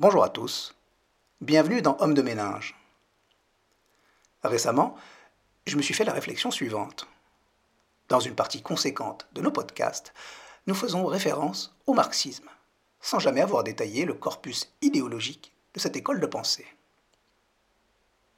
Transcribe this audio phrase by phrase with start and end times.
[0.00, 0.74] Bonjour à tous,
[1.42, 2.74] bienvenue dans Homme de ménage.
[4.42, 4.96] Récemment,
[5.66, 7.06] je me suis fait la réflexion suivante.
[8.08, 10.14] Dans une partie conséquente de nos podcasts,
[10.66, 12.48] nous faisons référence au marxisme,
[13.02, 16.66] sans jamais avoir détaillé le corpus idéologique de cette école de pensée.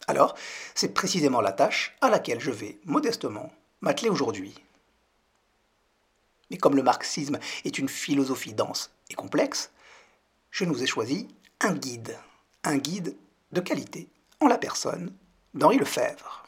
[0.09, 0.35] Alors,
[0.75, 3.53] c'est précisément la tâche à laquelle je vais modestement
[3.83, 4.53] m'atteler aujourd'hui.
[6.51, 9.71] Mais comme le marxisme est une philosophie dense et complexe,
[10.51, 11.29] je nous ai choisi
[11.65, 12.19] un guide,
[12.65, 13.17] un guide
[13.53, 14.09] de qualité,
[14.41, 15.15] en la personne
[15.55, 16.43] d'Henri Lefebvre.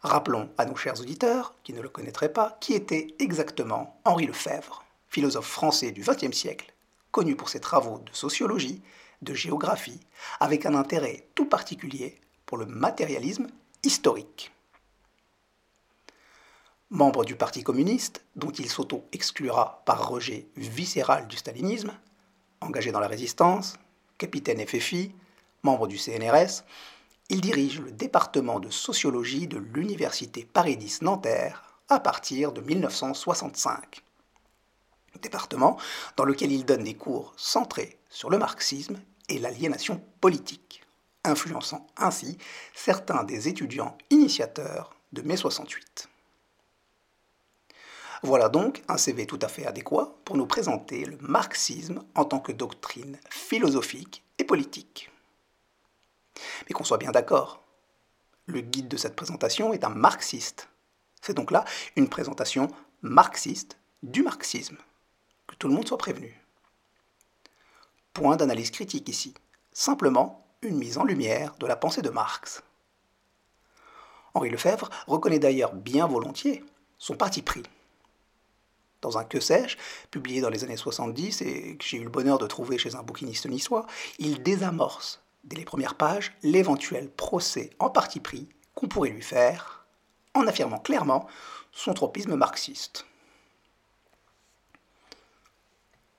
[0.00, 4.84] Rappelons à nos chers auditeurs, qui ne le connaîtraient pas, qui était exactement Henri Lefebvre,
[5.08, 6.74] philosophe français du XXe siècle,
[7.12, 8.82] connu pour ses travaux de sociologie,
[9.22, 10.00] de géographie,
[10.38, 13.46] avec un intérêt tout particulier pour le matérialisme
[13.82, 14.52] historique.
[16.90, 21.96] Membre du Parti communiste, dont il s'auto-exclura par rejet viscéral du stalinisme,
[22.64, 23.74] engagé dans la résistance,
[24.18, 25.14] capitaine FFI,
[25.62, 26.64] membre du CNRS,
[27.30, 34.02] il dirige le département de sociologie de l'Université Paris 10 Nanterre à partir de 1965.
[35.22, 35.78] Département
[36.16, 40.82] dans lequel il donne des cours centrés sur le marxisme et l'aliénation politique,
[41.24, 42.36] influençant ainsi
[42.74, 46.08] certains des étudiants initiateurs de mai 68.
[48.24, 52.40] Voilà donc un CV tout à fait adéquat pour nous présenter le marxisme en tant
[52.40, 55.10] que doctrine philosophique et politique.
[56.66, 57.62] Mais qu'on soit bien d'accord,
[58.46, 60.70] le guide de cette présentation est un marxiste.
[61.20, 62.68] C'est donc là une présentation
[63.02, 64.78] marxiste du marxisme.
[65.46, 66.40] Que tout le monde soit prévenu.
[68.14, 69.34] Point d'analyse critique ici,
[69.70, 72.62] simplement une mise en lumière de la pensée de Marx.
[74.32, 76.64] Henri Lefebvre reconnaît d'ailleurs bien volontiers
[76.96, 77.64] son parti pris
[79.04, 79.76] dans un Que sais-je,
[80.10, 83.02] publié dans les années 70 et que j'ai eu le bonheur de trouver chez un
[83.02, 83.86] bouquiniste niçois,
[84.18, 89.84] il désamorce, dès les premières pages, l'éventuel procès en parti pris qu'on pourrait lui faire,
[90.32, 91.28] en affirmant clairement
[91.70, 93.06] son tropisme marxiste.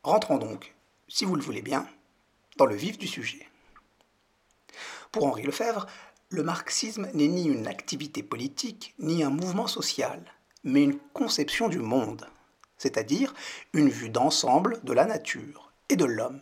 [0.03, 0.75] Rentrons donc,
[1.07, 1.87] si vous le voulez bien,
[2.57, 3.47] dans le vif du sujet.
[5.11, 5.87] Pour Henri Lefebvre,
[6.29, 10.23] le marxisme n'est ni une activité politique, ni un mouvement social,
[10.63, 12.27] mais une conception du monde
[12.85, 13.33] c'est-à-dire
[13.73, 16.41] une vue d'ensemble de la nature et de l'homme,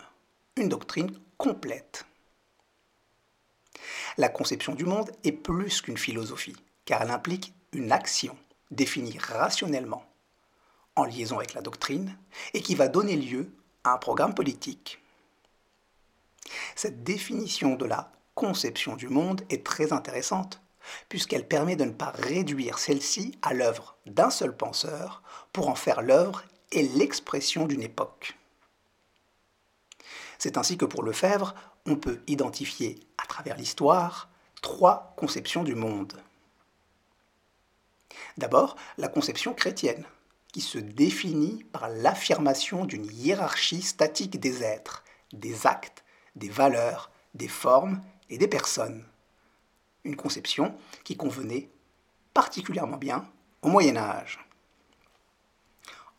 [0.58, 2.06] une doctrine complète.
[4.18, 8.38] La conception du monde est plus qu'une philosophie, car elle implique une action
[8.72, 10.04] définie rationnellement,
[10.98, 12.18] en liaison avec la doctrine,
[12.54, 13.50] et qui va donner lieu
[13.86, 15.00] à un programme politique.
[16.76, 20.62] Cette définition de la conception du monde est très intéressante,
[21.10, 25.22] puisqu'elle permet de ne pas réduire celle-ci à l'œuvre d'un seul penseur
[25.52, 28.38] pour en faire l'œuvre et l'expression d'une époque.
[30.38, 31.56] C'est ainsi que pour Lefebvre,
[31.86, 34.30] on peut identifier à travers l'histoire
[34.62, 36.14] trois conceptions du monde.
[38.38, 40.06] D'abord, la conception chrétienne,
[40.52, 46.04] qui se définit par l'affirmation d'une hiérarchie statique des êtres, des actes,
[46.36, 49.04] des valeurs, des formes et des personnes
[50.04, 51.70] une conception qui convenait
[52.34, 53.28] particulièrement bien
[53.62, 54.40] au Moyen Âge.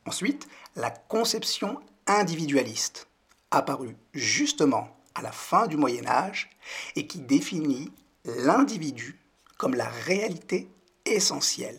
[0.06, 3.08] Ensuite, la conception individualiste,
[3.50, 6.50] apparue justement à la fin du Moyen Âge
[6.96, 7.90] et qui définit
[8.24, 9.18] l'individu
[9.56, 10.68] comme la réalité
[11.04, 11.78] essentielle.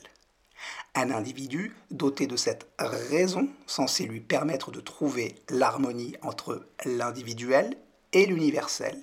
[0.95, 7.77] Un individu doté de cette raison censée lui permettre de trouver l'harmonie entre l'individuel
[8.13, 9.01] et l'universel,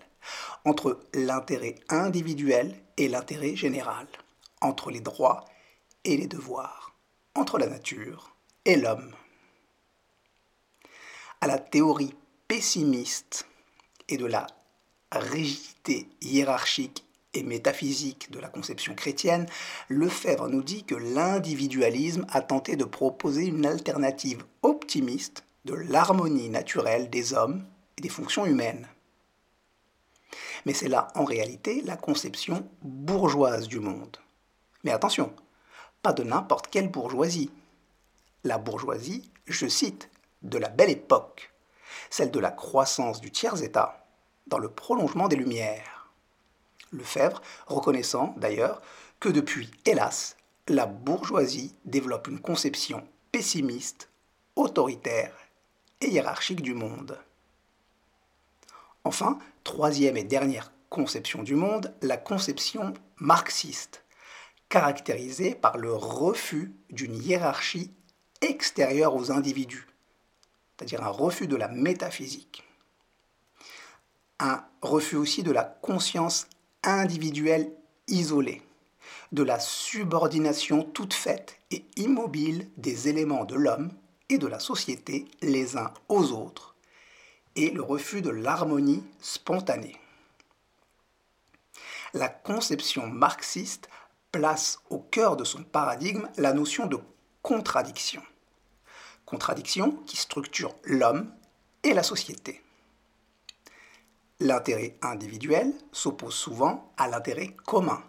[0.64, 4.06] entre l'intérêt individuel et l'intérêt général,
[4.60, 5.44] entre les droits
[6.04, 6.94] et les devoirs,
[7.34, 9.14] entre la nature et l'homme.
[11.40, 12.14] À la théorie
[12.48, 13.46] pessimiste
[14.08, 14.46] et de la
[15.10, 17.04] rigidité hiérarchique
[17.34, 19.46] et métaphysique de la conception chrétienne,
[19.88, 27.08] Lefebvre nous dit que l'individualisme a tenté de proposer une alternative optimiste de l'harmonie naturelle
[27.08, 27.64] des hommes
[27.96, 28.86] et des fonctions humaines.
[30.64, 34.16] Mais c'est là, en réalité, la conception bourgeoise du monde.
[34.84, 35.34] Mais attention,
[36.02, 37.50] pas de n'importe quelle bourgeoisie.
[38.44, 40.10] La bourgeoisie, je cite,
[40.42, 41.52] de la belle époque,
[42.10, 44.04] celle de la croissance du tiers-État,
[44.46, 46.10] dans le prolongement des Lumières.
[46.92, 48.82] Lefebvre reconnaissant d'ailleurs
[49.20, 50.36] que depuis, hélas,
[50.68, 54.10] la bourgeoisie développe une conception pessimiste,
[54.56, 55.32] autoritaire
[56.00, 57.18] et hiérarchique du monde.
[59.04, 64.04] Enfin, troisième et dernière conception du monde, la conception marxiste,
[64.68, 67.92] caractérisée par le refus d'une hiérarchie
[68.40, 69.86] extérieure aux individus,
[70.76, 72.64] c'est-à-dire un refus de la métaphysique.
[74.38, 76.48] un refus aussi de la conscience
[76.82, 77.72] individuelle
[78.08, 78.62] isolée,
[79.30, 83.92] de la subordination toute faite et immobile des éléments de l'homme
[84.28, 86.71] et de la société les uns aux autres,
[87.56, 89.98] et le refus de l'harmonie spontanée.
[92.14, 93.88] La conception marxiste
[94.32, 96.98] place au cœur de son paradigme la notion de
[97.42, 98.22] contradiction.
[99.24, 101.32] Contradiction qui structure l'homme
[101.82, 102.62] et la société.
[104.40, 108.02] L'intérêt individuel s'oppose souvent à l'intérêt commun,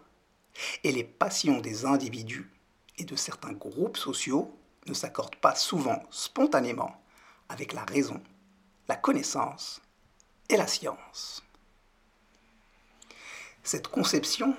[0.84, 2.50] et les passions des individus
[2.98, 4.58] et de certains groupes sociaux
[4.88, 6.92] ne s'accordent pas souvent spontanément
[7.50, 8.22] avec la raison,
[8.88, 9.82] la connaissance
[10.50, 11.44] et la science.
[13.64, 14.56] Cette conception,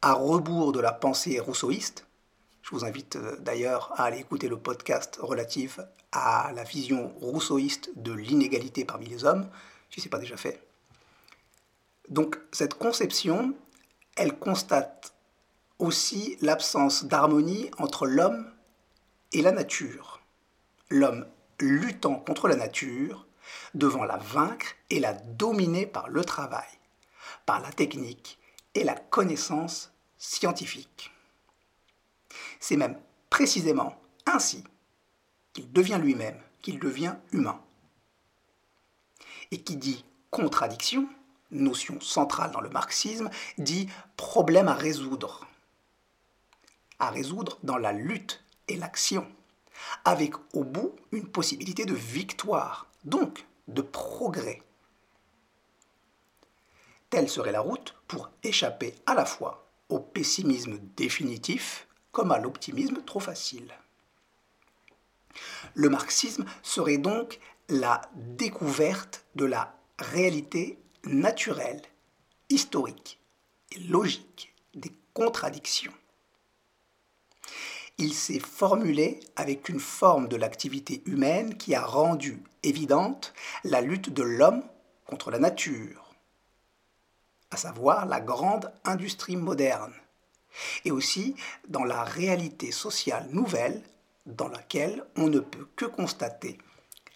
[0.00, 2.06] à rebours de la pensée rousseauiste,
[2.62, 5.78] je vous invite euh, d'ailleurs à aller écouter le podcast relatif
[6.12, 9.48] à la vision rousseauiste de l'inégalité parmi les hommes,
[9.90, 10.66] si ce n'est pas déjà fait.
[12.08, 13.54] Donc cette conception,
[14.16, 15.12] elle constate
[15.78, 18.50] aussi l'absence d'harmonie entre l'homme
[19.32, 20.20] et la nature.
[20.88, 21.26] L'homme
[21.60, 23.25] luttant contre la nature,
[23.74, 26.68] devant la vaincre et la dominer par le travail,
[27.44, 28.38] par la technique
[28.74, 31.12] et la connaissance scientifique.
[32.60, 32.98] C'est même
[33.30, 33.96] précisément
[34.26, 34.64] ainsi
[35.52, 37.60] qu'il devient lui-même, qu'il devient humain.
[39.50, 41.08] Et qui dit contradiction,
[41.50, 45.46] notion centrale dans le marxisme, dit problème à résoudre.
[46.98, 49.26] À résoudre dans la lutte et l'action,
[50.04, 54.62] avec au bout une possibilité de victoire, donc de progrès.
[57.08, 63.02] Telle serait la route pour échapper à la fois au pessimisme définitif comme à l'optimisme
[63.04, 63.72] trop facile.
[65.74, 67.38] Le marxisme serait donc
[67.68, 71.82] la découverte de la réalité naturelle,
[72.48, 73.20] historique
[73.72, 75.92] et logique des contradictions
[77.98, 83.32] il s'est formulé avec une forme de l'activité humaine qui a rendu évidente
[83.64, 84.62] la lutte de l'homme
[85.06, 86.14] contre la nature,
[87.50, 89.94] à savoir la grande industrie moderne,
[90.84, 91.36] et aussi
[91.68, 93.82] dans la réalité sociale nouvelle
[94.26, 96.58] dans laquelle on ne peut que constater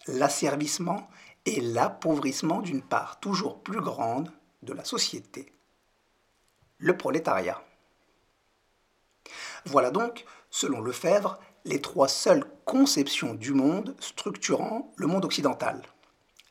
[0.07, 1.09] l'asservissement
[1.45, 4.31] et l'appauvrissement d'une part toujours plus grande
[4.61, 5.51] de la société,
[6.77, 7.61] le prolétariat.
[9.65, 15.81] Voilà donc selon Lefebvre, les trois seules conceptions du monde structurant le monde occidental.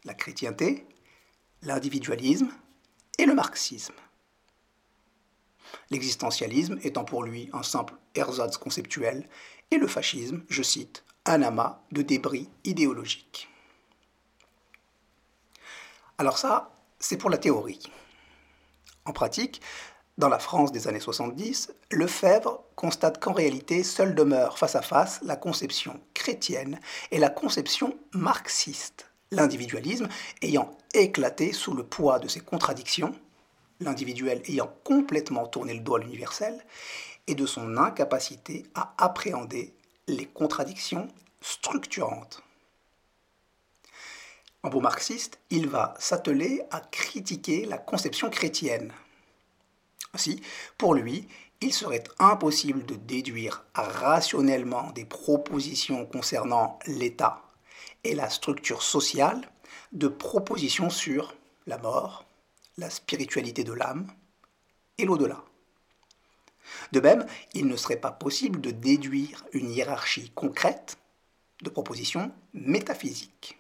[0.05, 0.87] La chrétienté,
[1.63, 2.51] l'individualisme
[3.19, 3.95] et le marxisme.
[5.91, 9.29] L'existentialisme étant pour lui un simple ersatz conceptuel
[9.71, 13.49] et le fascisme, je cite, un amas de débris idéologiques.
[16.19, 17.81] Alors ça, c'est pour la théorie.
[19.05, 19.61] En pratique,
[20.21, 25.19] dans la France des années 70, Lefebvre constate qu'en réalité, seule demeure face à face
[25.23, 26.79] la conception chrétienne
[27.11, 30.09] et la conception marxiste, l'individualisme
[30.43, 33.15] ayant éclaté sous le poids de ses contradictions,
[33.81, 36.65] l'individuel ayant complètement tourné le dos à l'universel,
[37.27, 39.73] et de son incapacité à appréhender
[40.07, 41.09] les contradictions
[41.41, 42.43] structurantes.
[44.63, 48.93] En beau marxiste, il va s'atteler à critiquer la conception chrétienne,
[50.15, 50.41] ainsi,
[50.77, 51.29] pour lui,
[51.61, 57.43] il serait impossible de déduire rationnellement des propositions concernant l'État
[58.03, 59.51] et la structure sociale
[59.93, 61.35] de propositions sur
[61.67, 62.25] la mort,
[62.79, 64.07] la spiritualité de l'âme
[64.99, 65.45] et l'au-delà.
[66.93, 70.99] De même, il ne serait pas possible de déduire une hiérarchie concrète
[71.63, 73.59] de propositions métaphysiques.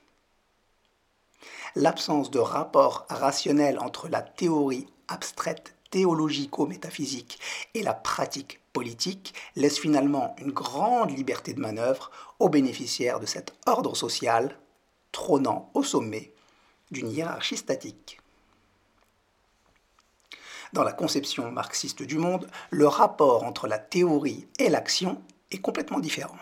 [1.74, 7.38] L'absence de rapport rationnel entre la théorie abstraite théologico-métaphysique
[7.74, 13.54] et la pratique politique laisse finalement une grande liberté de manœuvre aux bénéficiaires de cet
[13.66, 14.58] ordre social
[15.12, 16.32] trônant au sommet
[16.90, 18.20] d'une hiérarchie statique.
[20.72, 25.20] Dans la conception marxiste du monde, le rapport entre la théorie et l'action
[25.50, 26.38] est complètement différent.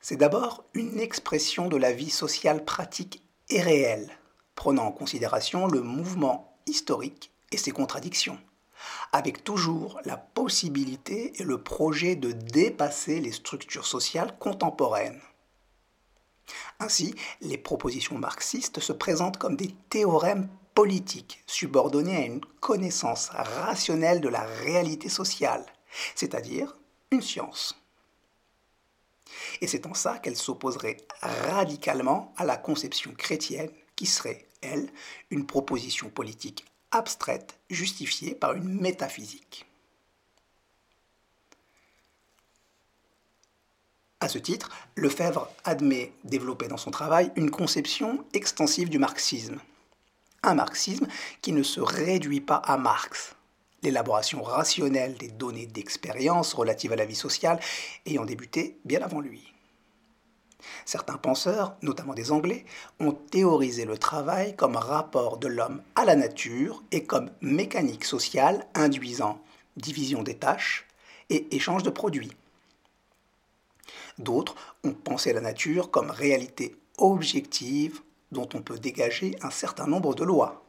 [0.00, 4.10] C'est d'abord une expression de la vie sociale pratique et réelle,
[4.54, 8.38] prenant en considération le mouvement historique et ses contradictions,
[9.12, 15.20] avec toujours la possibilité et le projet de dépasser les structures sociales contemporaines.
[16.80, 24.20] Ainsi, les propositions marxistes se présentent comme des théorèmes politiques subordonnés à une connaissance rationnelle
[24.20, 25.66] de la réalité sociale,
[26.14, 26.76] c'est-à-dire
[27.10, 27.74] une science.
[29.60, 34.88] Et c'est en ça qu'elles s'opposeraient radicalement à la conception chrétienne qui serait elle,
[35.30, 39.66] une proposition politique abstraite justifiée par une métaphysique.
[44.20, 49.60] À ce titre, Lefebvre admet développer dans son travail une conception extensive du marxisme.
[50.42, 51.06] Un marxisme
[51.40, 53.36] qui ne se réduit pas à Marx,
[53.82, 57.60] l'élaboration rationnelle des données d'expérience relatives à la vie sociale
[58.06, 59.52] ayant débuté bien avant lui.
[60.84, 62.64] Certains penseurs, notamment des Anglais,
[62.98, 68.66] ont théorisé le travail comme rapport de l'homme à la nature et comme mécanique sociale
[68.74, 69.40] induisant
[69.76, 70.86] division des tâches
[71.30, 72.32] et échange de produits.
[74.18, 78.00] D'autres ont pensé la nature comme réalité objective
[78.32, 80.64] dont on peut dégager un certain nombre de lois.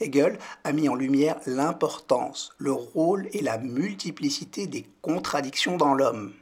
[0.00, 6.34] Hegel a mis en lumière l'importance, le rôle et la multiplicité des contradictions dans l'homme,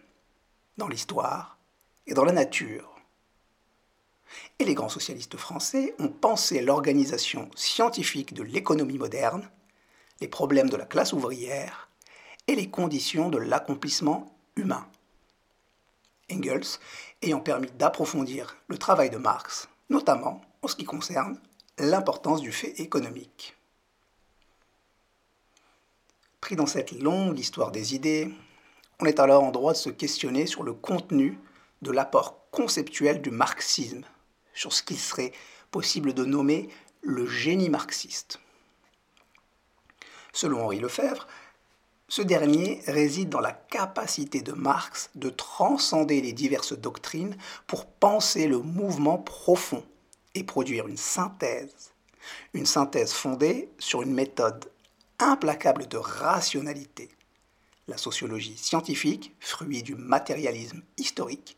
[0.78, 1.58] dans l'histoire
[2.06, 2.88] et dans la nature.
[4.58, 9.48] Et les grands socialistes français ont pensé l'organisation scientifique de l'économie moderne,
[10.20, 11.88] les problèmes de la classe ouvrière
[12.46, 14.86] et les conditions de l'accomplissement humain.
[16.30, 16.78] Engels
[17.22, 21.38] ayant permis d'approfondir le travail de Marx, notamment en ce qui concerne
[21.78, 23.56] l'importance du fait économique.
[26.40, 28.32] Pris dans cette longue histoire des idées,
[29.00, 31.38] on est alors en droit de se questionner sur le contenu
[31.82, 34.04] de l'apport conceptuel du marxisme,
[34.54, 35.32] sur ce qu'il serait
[35.70, 36.68] possible de nommer
[37.02, 38.40] le génie marxiste.
[40.32, 41.26] Selon Henri Lefebvre,
[42.08, 47.36] ce dernier réside dans la capacité de Marx de transcender les diverses doctrines
[47.66, 49.84] pour penser le mouvement profond
[50.34, 51.92] et produire une synthèse,
[52.54, 54.70] une synthèse fondée sur une méthode
[55.18, 57.08] implacable de rationalité,
[57.88, 61.56] la sociologie scientifique, fruit du matérialisme historique,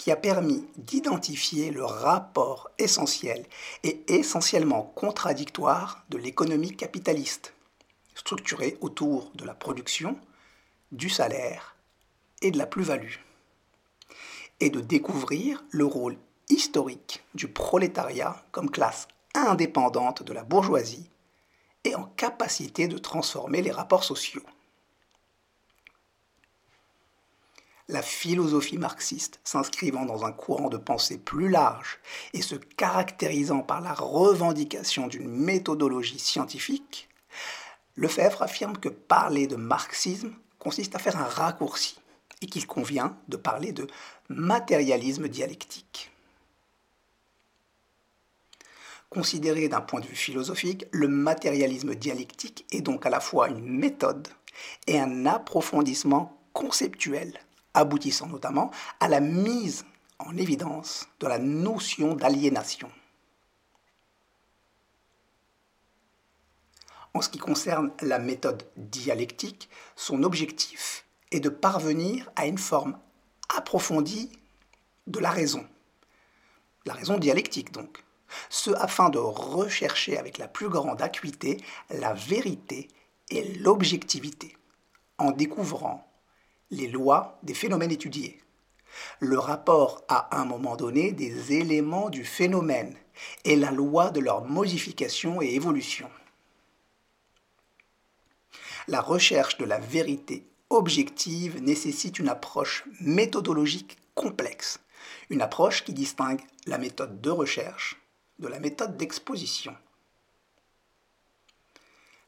[0.00, 3.44] qui a permis d'identifier le rapport essentiel
[3.82, 7.52] et essentiellement contradictoire de l'économie capitaliste,
[8.14, 10.18] structurée autour de la production,
[10.90, 11.76] du salaire
[12.40, 13.16] et de la plus-value,
[14.60, 16.16] et de découvrir le rôle
[16.48, 21.10] historique du prolétariat comme classe indépendante de la bourgeoisie
[21.84, 24.46] et en capacité de transformer les rapports sociaux.
[27.90, 31.98] La philosophie marxiste s'inscrivant dans un courant de pensée plus large
[32.32, 37.08] et se caractérisant par la revendication d'une méthodologie scientifique,
[37.96, 41.98] Lefebvre affirme que parler de marxisme consiste à faire un raccourci
[42.40, 43.86] et qu'il convient de parler de
[44.28, 46.10] matérialisme dialectique.
[49.10, 53.66] Considéré d'un point de vue philosophique, le matérialisme dialectique est donc à la fois une
[53.66, 54.28] méthode
[54.86, 57.40] et un approfondissement conceptuel
[57.74, 59.84] aboutissant notamment à la mise
[60.18, 62.90] en évidence de la notion d'aliénation.
[67.14, 72.98] En ce qui concerne la méthode dialectique, son objectif est de parvenir à une forme
[73.56, 74.30] approfondie
[75.06, 75.66] de la raison.
[76.86, 78.04] La raison dialectique donc.
[78.48, 81.56] Ce afin de rechercher avec la plus grande acuité
[81.90, 82.86] la vérité
[83.28, 84.56] et l'objectivité,
[85.18, 86.09] en découvrant
[86.70, 88.40] les lois des phénomènes étudiés.
[89.18, 92.96] Le rapport à un moment donné des éléments du phénomène
[93.44, 96.10] et la loi de leur modification et évolution.
[98.88, 104.80] La recherche de la vérité objective nécessite une approche méthodologique complexe,
[105.28, 108.00] une approche qui distingue la méthode de recherche
[108.38, 109.74] de la méthode d'exposition.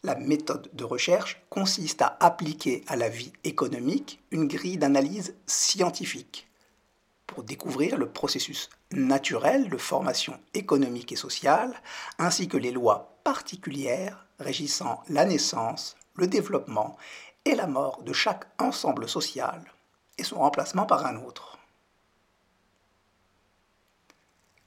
[0.05, 6.49] La méthode de recherche consiste à appliquer à la vie économique une grille d'analyse scientifique
[7.29, 11.81] pour découvrir le processus naturel de formation économique et sociale,
[12.19, 16.97] ainsi que les lois particulières régissant la naissance, le développement
[17.45, 19.63] et la mort de chaque ensemble social
[20.19, 21.59] et son remplacement par un autre.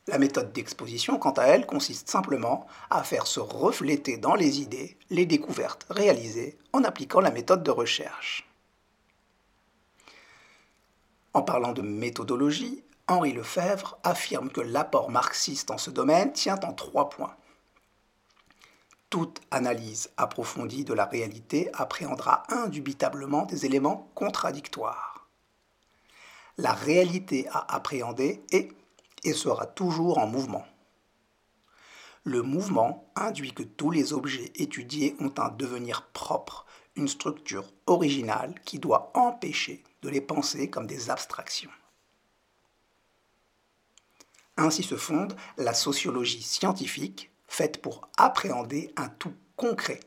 [0.07, 4.97] La méthode d'exposition, quant à elle, consiste simplement à faire se refléter dans les idées
[5.09, 8.47] les découvertes réalisées en appliquant la méthode de recherche.
[11.33, 16.74] En parlant de méthodologie, Henri Lefebvre affirme que l'apport marxiste en ce domaine tient en
[16.74, 17.35] trois points.
[19.09, 25.27] Toute analyse approfondie de la réalité appréhendera indubitablement des éléments contradictoires.
[26.57, 28.69] La réalité à appréhender est
[29.25, 30.65] et sera toujours en mouvement.
[32.24, 36.65] Le mouvement induit que tous les objets étudiés ont un devenir propre,
[36.96, 41.72] une structure originale qui doit empêcher de les penser comme des abstractions.
[44.58, 50.00] Ainsi se fonde la sociologie scientifique, faite pour appréhender un tout concret.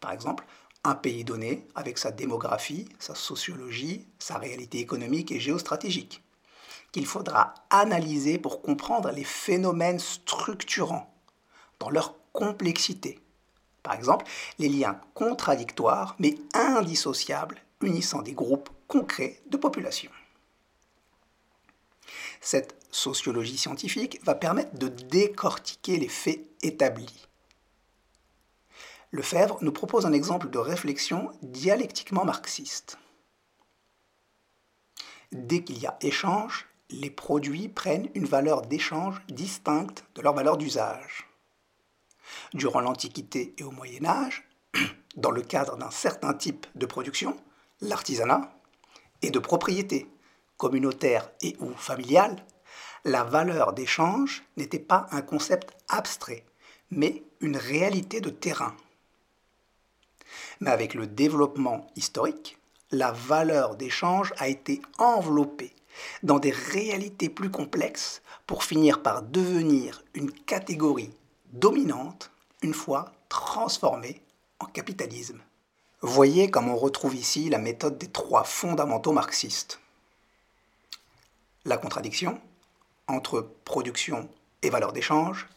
[0.00, 0.44] Par exemple,
[0.84, 6.23] un pays donné avec sa démographie, sa sociologie, sa réalité économique et géostratégique,
[6.94, 11.12] qu'il faudra analyser pour comprendre les phénomènes structurants
[11.80, 13.18] dans leur complexité.
[13.82, 14.26] Par exemple,
[14.60, 20.12] les liens contradictoires mais indissociables unissant des groupes concrets de population.
[22.40, 27.26] Cette sociologie scientifique va permettre de décortiquer les faits établis.
[29.10, 32.98] Lefebvre nous propose un exemple de réflexion dialectiquement marxiste.
[35.32, 40.56] Dès qu'il y a échange, les produits prennent une valeur d'échange distincte de leur valeur
[40.56, 41.28] d'usage.
[42.52, 44.48] Durant l'Antiquité et au Moyen Âge,
[45.16, 47.36] dans le cadre d'un certain type de production,
[47.80, 48.50] l'artisanat,
[49.22, 50.06] et de propriété,
[50.56, 52.36] communautaire et ou familiale,
[53.04, 56.44] la valeur d'échange n'était pas un concept abstrait,
[56.90, 58.74] mais une réalité de terrain.
[60.60, 62.58] Mais avec le développement historique,
[62.90, 65.74] la valeur d'échange a été enveloppée
[66.22, 71.12] dans des réalités plus complexes pour finir par devenir une catégorie
[71.52, 72.30] dominante
[72.62, 74.20] une fois transformée
[74.60, 75.40] en capitalisme.
[76.00, 79.80] Voyez comme on retrouve ici la méthode des trois fondamentaux marxistes.
[81.64, 82.40] La contradiction
[83.06, 84.28] entre production
[84.62, 85.48] et valeur d'échange,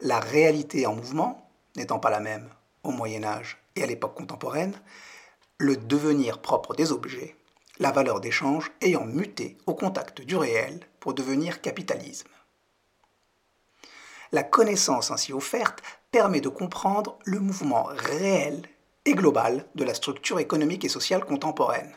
[0.00, 2.48] la réalité en mouvement n'étant pas la même
[2.82, 4.74] au Moyen Âge et à l'époque contemporaine,
[5.58, 7.36] le devenir propre des objets,
[7.78, 12.28] la valeur d'échange ayant muté au contact du réel pour devenir capitalisme.
[14.32, 15.80] La connaissance ainsi offerte
[16.10, 18.62] permet de comprendre le mouvement réel
[19.04, 21.92] et global de la structure économique et sociale contemporaine.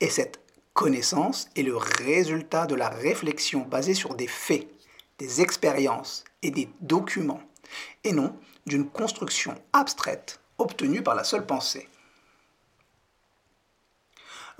[0.00, 0.40] Et cette
[0.72, 4.68] connaissance est le résultat de la réflexion basée sur des faits,
[5.18, 7.42] des expériences et des documents,
[8.04, 8.34] et non
[8.66, 11.88] d'une construction abstraite obtenue par la seule pensée.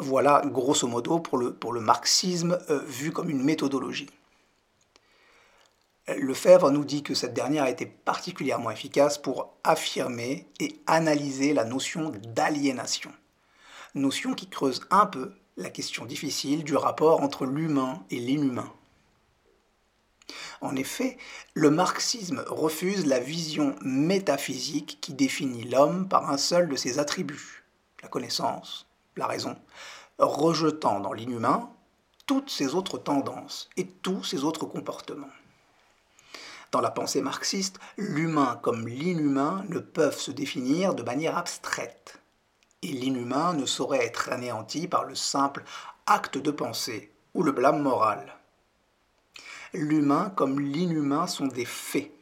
[0.03, 4.11] Voilà grosso modo pour le, marxisme euh, vu comme une méthodologie.
[6.09, 11.65] Lefebvre nous dit que cette dernière a été particulièrement efficace pour affirmer et analyser la
[11.65, 13.13] notion d'aliénation,
[13.95, 18.73] notion qui creuse un peu la question difficile du rapport entre l'humain et l'inhumain.
[20.63, 21.17] En effet,
[21.55, 27.63] le marxisme refuse la vision métaphysique qui définit l'homme par un seul de ses attributs,
[28.03, 29.57] la connaissance, la raison,
[30.19, 31.71] rejetant dans l'inhumain
[32.27, 35.31] toutes ses autres tendances et tous ses autres comportements.
[36.71, 42.21] Dans la pensée marxiste, l'humain comme l'inhumain ne peuvent se définir de manière abstraite,
[42.83, 45.65] et l'inhumain ne saurait être anéanti par le simple
[46.07, 48.39] acte de pensée ou le blâme moral.
[49.75, 52.13] L'humain comme l'inhumain sont des faits,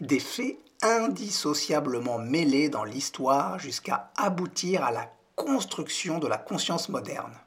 [0.00, 7.38] des faits indissociablement mêlés dans l'histoire jusqu'à aboutir à la construction de la conscience moderne.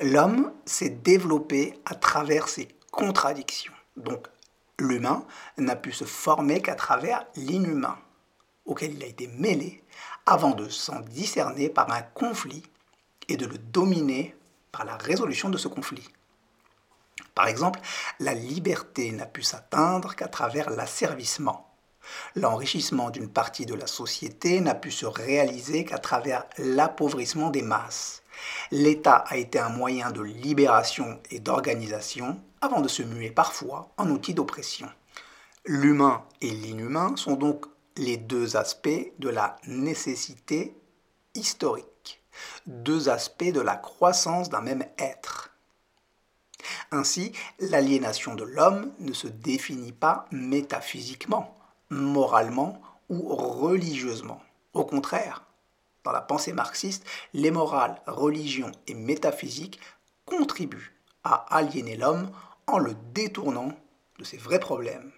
[0.00, 4.28] L'homme s'est développé à travers ses contradictions, donc
[4.78, 5.24] L'humain
[5.56, 7.98] n'a pu se former qu'à travers l'inhumain,
[8.66, 9.82] auquel il a été mêlé,
[10.26, 12.62] avant de s'en discerner par un conflit
[13.28, 14.36] et de le dominer
[14.72, 16.06] par la résolution de ce conflit.
[17.34, 17.80] Par exemple,
[18.20, 21.65] la liberté n'a pu s'atteindre qu'à travers l'asservissement.
[22.34, 28.22] L'enrichissement d'une partie de la société n'a pu se réaliser qu'à travers l'appauvrissement des masses.
[28.70, 34.10] L'État a été un moyen de libération et d'organisation avant de se muer parfois en
[34.10, 34.88] outil d'oppression.
[35.64, 37.66] L'humain et l'inhumain sont donc
[37.96, 40.76] les deux aspects de la nécessité
[41.34, 42.22] historique,
[42.66, 45.50] deux aspects de la croissance d'un même être.
[46.90, 51.55] Ainsi, l'aliénation de l'homme ne se définit pas métaphysiquement,
[51.90, 54.42] moralement ou religieusement.
[54.72, 55.44] Au contraire,
[56.04, 59.80] dans la pensée marxiste, les morales, religions et métaphysiques
[60.24, 60.94] contribuent
[61.24, 62.30] à aliéner l'homme
[62.66, 63.72] en le détournant
[64.18, 65.12] de ses vrais problèmes.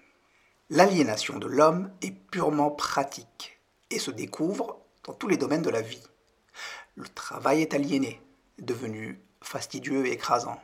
[0.70, 3.58] L'aliénation de l'homme est purement pratique
[3.90, 6.02] et se découvre dans tous les domaines de la vie.
[6.94, 8.20] Le travail est aliéné,
[8.58, 10.60] devenu fastidieux et écrasant.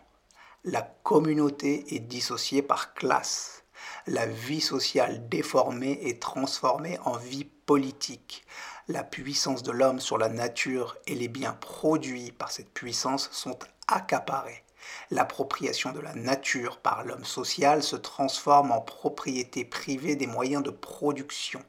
[0.64, 3.63] La communauté est dissociée par classe.
[4.06, 8.44] La vie sociale déformée et transformée en vie politique.
[8.88, 13.58] La puissance de l'homme sur la nature et les biens produits par cette puissance sont
[13.88, 14.64] accaparés.
[15.10, 20.70] L'appropriation de la nature par l'homme social se transforme en propriété privée des moyens de
[20.70, 21.62] production.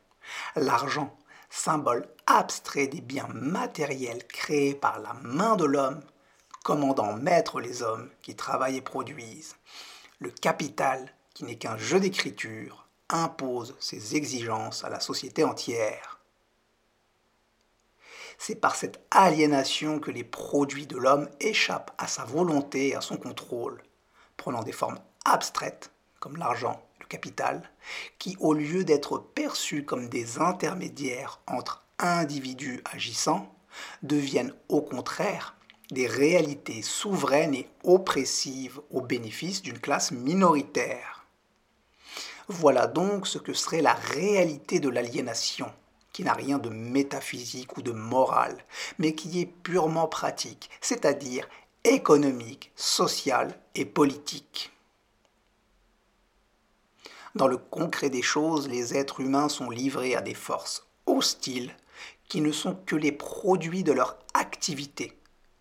[0.55, 1.15] L'argent,
[1.49, 6.01] symbole abstrait des biens matériels créés par la main de l'homme,
[6.63, 9.55] commandant maître les hommes qui travaillent et produisent.
[10.19, 16.19] Le capital qui n'est qu'un jeu d'écriture, impose ses exigences à la société entière.
[18.37, 23.01] C'est par cette aliénation que les produits de l'homme échappent à sa volonté et à
[23.01, 23.83] son contrôle,
[24.37, 27.69] prenant des formes abstraites, comme l'argent, le capital,
[28.17, 33.53] qui, au lieu d'être perçus comme des intermédiaires entre individus agissants,
[34.03, 35.55] deviennent au contraire
[35.91, 41.14] des réalités souveraines et oppressives au bénéfice d'une classe minoritaire.
[42.47, 45.71] Voilà donc ce que serait la réalité de l'aliénation,
[46.11, 48.57] qui n'a rien de métaphysique ou de moral,
[48.99, 51.47] mais qui est purement pratique, c'est-à-dire
[51.83, 54.71] économique, sociale et politique.
[57.33, 61.75] Dans le concret des choses, les êtres humains sont livrés à des forces hostiles
[62.29, 65.19] qui ne sont que les produits de leur activité,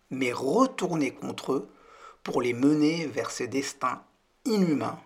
[0.09, 1.69] mais retournés contre eux
[2.23, 4.03] pour les mener vers ces destins
[4.45, 4.99] inhumains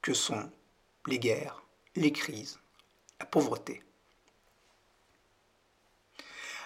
[0.00, 0.50] que sont
[1.06, 1.62] les guerres,
[1.96, 2.58] les crises,
[3.18, 3.82] la pauvreté.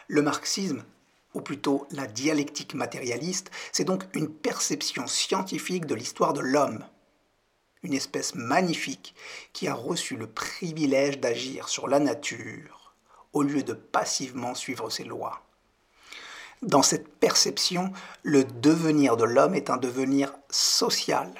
[0.08, 0.84] Le marxisme,
[1.34, 6.84] ou plutôt la dialectique matérialiste, c'est donc une perception scientifique de l'histoire de l'homme,
[7.82, 9.14] une espèce magnifique
[9.52, 12.94] qui a reçu le privilège d'agir sur la nature
[13.32, 15.42] au lieu de passivement suivre ses lois.
[16.62, 17.92] Dans cette perception,
[18.22, 21.30] le devenir de l'homme est un devenir social,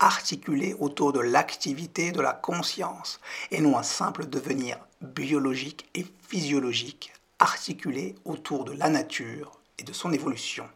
[0.00, 7.12] articulé autour de l'activité de la conscience, et non un simple devenir biologique et physiologique,
[7.38, 10.68] articulé autour de la nature et de son évolution.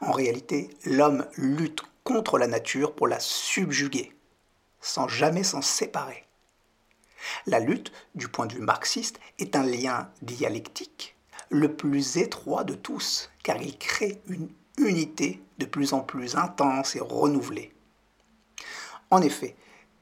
[0.00, 4.12] En réalité, l'homme lutte contre la nature pour la subjuguer,
[4.80, 6.24] sans jamais s'en séparer.
[7.46, 11.16] La lutte, du point de vue marxiste, est un lien dialectique,
[11.48, 16.96] le plus étroit de tous, car il crée une unité de plus en plus intense
[16.96, 17.72] et renouvelée.
[19.10, 19.56] En effet,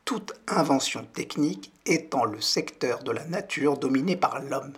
[0.04, 4.74] toute invention technique étend le secteur de la nature dominé par l'homme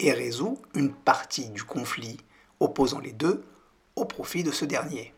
[0.00, 2.18] et résout une partie du conflit
[2.60, 3.44] opposant les deux
[3.96, 5.14] au profit de ce dernier.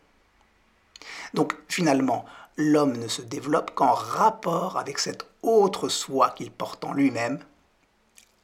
[1.35, 2.25] Donc finalement,
[2.57, 7.39] l'homme ne se développe qu'en rapport avec cette autre soi qu'il porte en lui-même,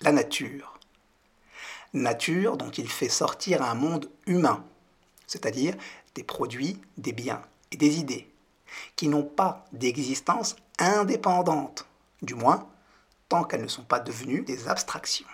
[0.01, 0.79] la nature.
[1.93, 4.65] Nature dont il fait sortir un monde humain,
[5.35, 5.75] c'est-à-dire
[6.15, 7.43] des produits, des biens
[7.73, 8.33] et des idées,
[8.95, 11.87] qui n'ont pas d'existence indépendante,
[12.23, 12.69] du moins
[13.29, 15.27] tant qu'elles ne sont pas devenues des abstractions.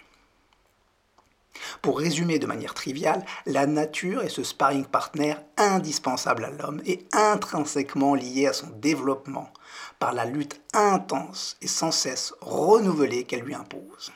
[1.82, 7.06] Pour résumer de manière triviale, la nature est ce sparring partner indispensable à l'homme et
[7.12, 9.52] intrinsèquement lié à son développement
[9.98, 14.12] par la lutte intense et sans cesse renouvelée qu'elle lui impose.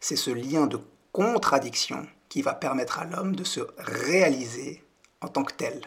[0.00, 0.80] C'est ce lien de
[1.12, 4.82] contradiction qui va permettre à l'homme de se réaliser
[5.20, 5.82] en tant que tel.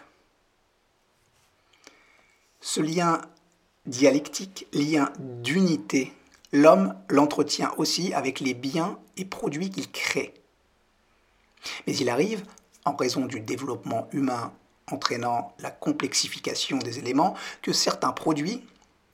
[2.62, 3.20] Ce lien
[3.88, 6.14] dialectique, lien d'unité
[6.54, 10.36] l'homme l'entretient aussi avec les biens et produits qu'il crée.
[11.88, 12.46] Mais il arrive,
[12.86, 14.54] en raison du développement humain
[14.92, 18.64] entraînant la complexification des éléments, que certains produits,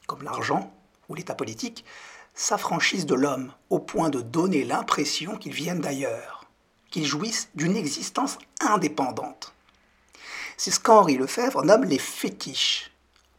[0.05, 0.69] comme l'argent
[1.07, 1.85] ou l'état politique,
[2.33, 6.40] s'affranchissent de l'homme au point de donner l'impression qu'ils viennent d'ailleurs,
[6.91, 9.53] qu'ils jouissent d'une existence indépendante.
[10.57, 12.91] C'est ce qu'Henri Lefebvre nomme les fétiches,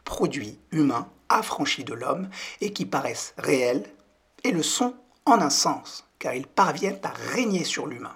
[0.03, 3.85] produits humains affranchis de l'homme et qui paraissent réels
[4.43, 8.15] et le sont en un sens, car ils parviennent à régner sur l'humain.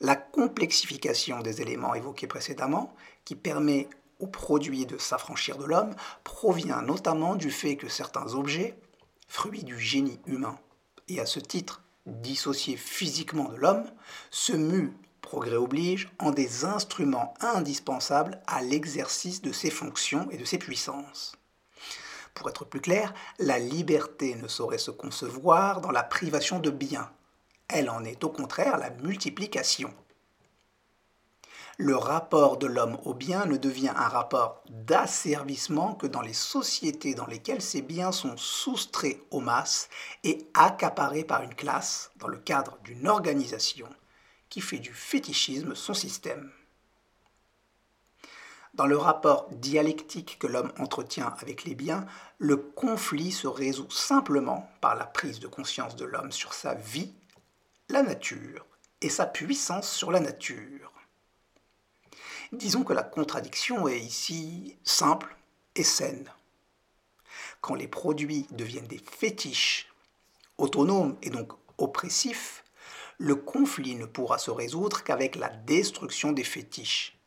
[0.00, 6.82] La complexification des éléments évoqués précédemment, qui permet aux produits de s'affranchir de l'homme, provient
[6.82, 8.78] notamment du fait que certains objets,
[9.28, 10.58] fruits du génie humain,
[11.08, 13.86] et à ce titre dissociés physiquement de l'homme,
[14.30, 20.44] se muent, progrès oblige, en des instruments indispensables à l'exercice de ses fonctions et de
[20.44, 21.36] ses puissances.
[22.34, 27.10] Pour être plus clair, la liberté ne saurait se concevoir dans la privation de biens.
[27.68, 29.92] Elle en est au contraire la multiplication.
[31.82, 37.14] Le rapport de l'homme au bien ne devient un rapport d'asservissement que dans les sociétés
[37.14, 39.88] dans lesquelles ces biens sont soustraits aux masses
[40.22, 43.88] et accaparés par une classe dans le cadre d'une organisation
[44.50, 46.52] qui fait du fétichisme son système.
[48.74, 52.04] Dans le rapport dialectique que l'homme entretient avec les biens,
[52.36, 57.14] le conflit se résout simplement par la prise de conscience de l'homme sur sa vie,
[57.88, 58.66] la nature,
[59.00, 60.89] et sa puissance sur la nature.
[62.52, 65.36] Disons que la contradiction est ici simple
[65.76, 66.28] et saine.
[67.60, 69.88] Quand les produits deviennent des fétiches,
[70.58, 72.64] autonomes et donc oppressifs,
[73.18, 77.20] le conflit ne pourra se résoudre qu'avec la destruction des fétiches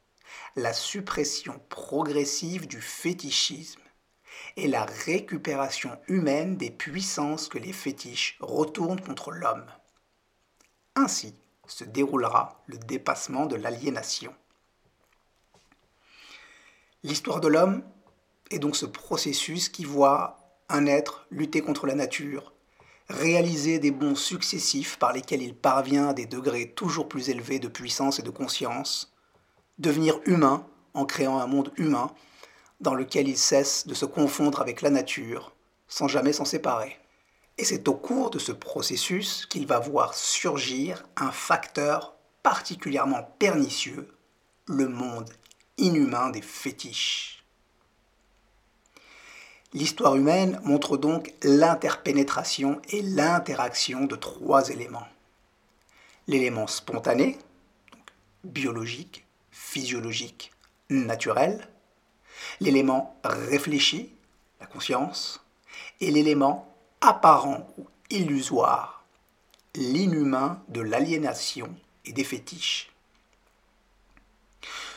[0.56, 3.82] la suppression progressive du fétichisme
[4.56, 9.66] et la récupération humaine des puissances que les fétiches retournent contre l'homme.
[10.96, 11.34] Ainsi
[11.68, 14.34] se déroulera le dépassement de l'aliénation.
[17.06, 17.84] L'histoire de l'homme
[18.50, 20.38] est donc ce processus qui voit
[20.70, 22.54] un être lutter contre la nature,
[23.10, 27.68] réaliser des bons successifs par lesquels il parvient à des degrés toujours plus élevés de
[27.68, 29.14] puissance et de conscience,
[29.80, 32.10] devenir humain en créant un monde humain
[32.80, 35.54] dans lequel il cesse de se confondre avec la nature
[35.90, 36.98] sans jamais s'en séparer.
[37.58, 44.08] Et c'est au cours de ce processus qu'il va voir surgir un facteur particulièrement pernicieux,
[44.68, 45.30] le monde
[45.78, 47.44] inhumain des fétiches.
[49.74, 55.08] L'histoire humaine montre donc l'interpénétration et l'interaction de trois éléments.
[56.28, 57.40] L'élément spontané,
[58.44, 60.52] biologique, physiologique,
[60.90, 61.68] naturel,
[62.60, 64.14] l'élément réfléchi,
[64.60, 65.44] la conscience,
[66.02, 69.04] et l'élément apparent ou illusoire,
[69.76, 71.74] l'inhumain de l'aliénation
[72.06, 72.93] et des fétiches.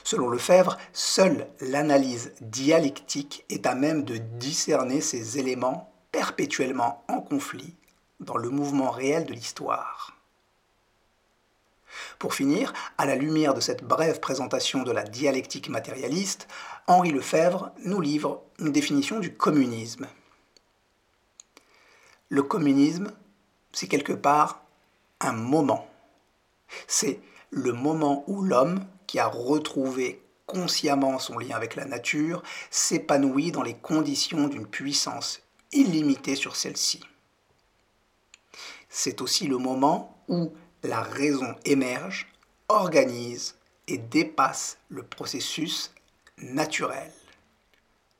[0.07, 7.75] Selon Lefebvre, seule l'analyse dialectique est à même de discerner ces éléments perpétuellement en conflit
[8.21, 10.17] dans le mouvement réel de l'histoire.
[12.21, 16.47] Pour finir, à la lumière de cette brève présentation de la dialectique matérialiste,
[16.87, 20.07] Henri Lefebvre nous livre une définition du communisme.
[22.29, 23.11] Le communisme,
[23.73, 24.63] c'est quelque part
[25.19, 25.89] un moment.
[26.87, 27.19] C'est
[27.51, 28.87] le moment où l'homme,
[29.25, 35.41] retrouvé consciemment son lien avec la nature, s'épanouit dans les conditions d'une puissance
[35.73, 37.01] illimitée sur celle-ci.
[38.89, 40.53] C'est aussi le moment où
[40.83, 42.29] la raison émerge,
[42.69, 43.57] organise
[43.89, 45.93] et dépasse le processus
[46.39, 47.11] naturel.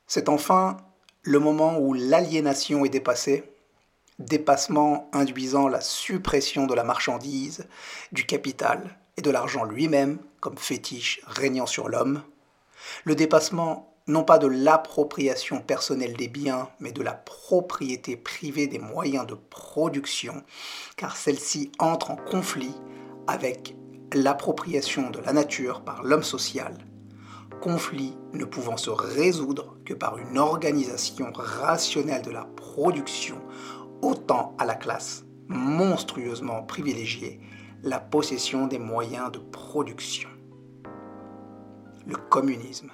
[0.05, 0.77] C'est enfin
[1.23, 3.51] le moment où l'aliénation est dépassée,
[4.19, 7.67] dépassement induisant la suppression de la marchandise,
[8.11, 12.21] du capital et de l'argent lui-même comme fétiche régnant sur l'homme,
[13.03, 18.79] le dépassement non pas de l'appropriation personnelle des biens, mais de la propriété privée des
[18.79, 20.43] moyens de production,
[20.95, 22.73] car celle-ci entre en conflit
[23.27, 23.75] avec
[24.13, 26.77] l'appropriation de la nature par l'homme social,
[27.61, 33.41] conflit ne pouvant se résoudre que par une organisation rationnelle de la production,
[34.01, 37.39] autant à la classe monstrueusement privilégiée
[37.83, 40.29] la possession des moyens de production.
[42.05, 42.91] Le communisme